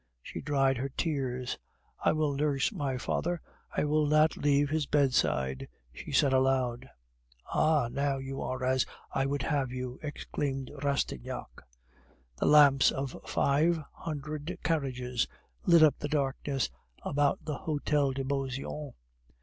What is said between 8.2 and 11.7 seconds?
are as I would have you," exclaimed Rastignac.